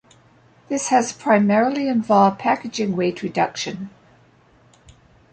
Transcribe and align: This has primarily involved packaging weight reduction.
This 0.67 0.87
has 0.87 1.13
primarily 1.13 1.87
involved 1.87 2.39
packaging 2.39 2.95
weight 2.95 3.21
reduction. 3.21 3.91